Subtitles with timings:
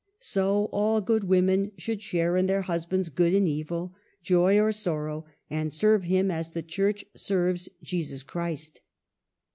[0.19, 3.93] So all good women should share in their husband's good and evil,
[4.23, 8.81] joy or sorrow, and serve him as the Church serves Jesus Christ."